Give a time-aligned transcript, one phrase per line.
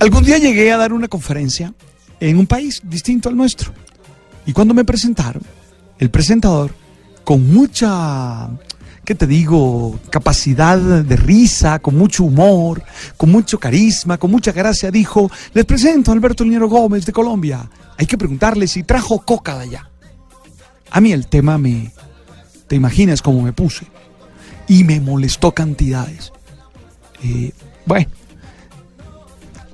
[0.00, 1.74] Algún día llegué a dar una conferencia
[2.18, 3.72] en un país distinto al nuestro.
[4.46, 5.42] Y cuando me presentaron,
[5.98, 6.74] el presentador,
[7.22, 8.50] con mucha
[9.04, 9.98] ¿qué te digo?
[10.08, 12.82] Capacidad de risa, con mucho humor,
[13.16, 17.68] con mucho carisma, con mucha gracia, dijo, les presento a Alberto Linero Gómez de Colombia.
[17.98, 19.90] Hay que preguntarle si trajo coca de allá.
[20.92, 21.92] A mí el tema me,
[22.68, 23.84] te imaginas cómo me puse.
[24.66, 26.32] Y me molestó cantidades.
[27.24, 27.52] Eh,
[27.84, 28.10] bueno,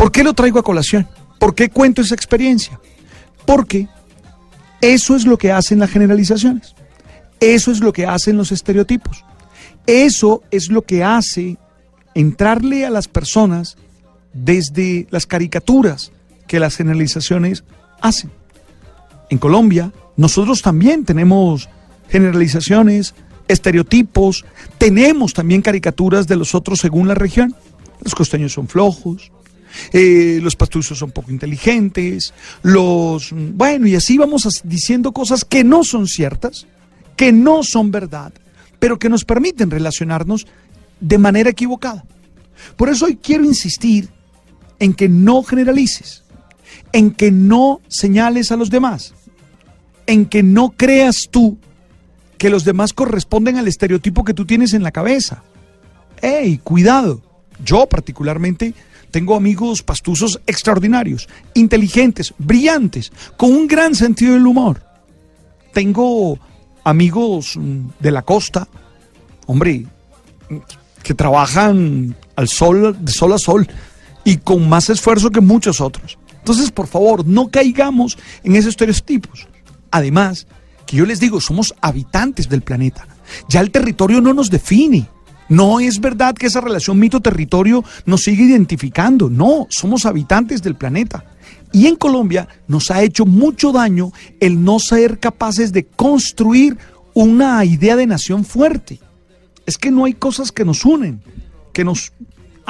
[0.00, 1.06] ¿por qué lo traigo a colación?
[1.38, 2.80] ¿Por qué cuento esa experiencia?
[3.44, 3.86] Porque
[4.80, 6.74] eso es lo que hacen las generalizaciones.
[7.38, 9.26] Eso es lo que hacen los estereotipos.
[9.86, 11.58] Eso es lo que hace
[12.14, 13.76] entrarle a las personas
[14.32, 16.12] desde las caricaturas
[16.46, 17.64] que las generalizaciones
[18.00, 18.30] hacen.
[19.28, 21.68] En Colombia, nosotros también tenemos
[22.08, 23.14] generalizaciones,
[23.48, 24.46] estereotipos,
[24.78, 27.54] tenemos también caricaturas de los otros según la región.
[28.02, 29.30] Los costeños son flojos,
[29.92, 33.32] eh, los pastuzos son poco inteligentes, los...
[33.32, 36.66] Bueno, y así vamos diciendo cosas que no son ciertas
[37.20, 38.32] que no son verdad,
[38.78, 40.46] pero que nos permiten relacionarnos
[41.00, 42.02] de manera equivocada.
[42.76, 44.08] Por eso hoy quiero insistir
[44.78, 46.24] en que no generalices,
[46.92, 49.12] en que no señales a los demás,
[50.06, 51.58] en que no creas tú
[52.38, 55.42] que los demás corresponden al estereotipo que tú tienes en la cabeza.
[56.22, 57.20] ¡Ey, cuidado!
[57.64, 58.74] Yo particularmente
[59.10, 64.82] tengo amigos pastuzos extraordinarios, inteligentes, brillantes, con un gran sentido del humor.
[65.72, 66.38] Tengo
[66.84, 68.68] amigos mm, de la costa,
[69.46, 69.86] hombre,
[71.02, 73.68] que trabajan al sol, de sol a sol
[74.24, 76.18] y con más esfuerzo que muchos otros.
[76.38, 79.46] Entonces, por favor, no caigamos en esos estereotipos.
[79.90, 80.46] Además,
[80.86, 83.06] que yo les digo, somos habitantes del planeta.
[83.48, 85.08] Ya el territorio no nos define.
[85.50, 89.28] No es verdad que esa relación mito-territorio nos sigue identificando.
[89.28, 91.24] No, somos habitantes del planeta.
[91.72, 96.78] Y en Colombia nos ha hecho mucho daño el no ser capaces de construir
[97.14, 99.00] una idea de nación fuerte.
[99.66, 101.20] Es que no hay cosas que nos unen,
[101.72, 102.12] que nos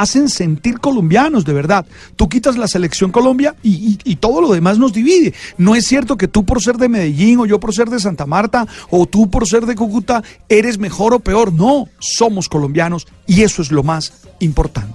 [0.00, 1.84] hacen sentir colombianos de verdad.
[2.16, 5.34] Tú quitas la selección Colombia y, todo lo demás nos divide.
[5.56, 8.26] No es cierto que tú por ser de Medellín o yo por ser de Santa
[8.26, 11.52] Marta o tú por ser de Cúcuta eres mejor o peor.
[11.52, 14.94] No, somos colombianos y eso es lo más importante.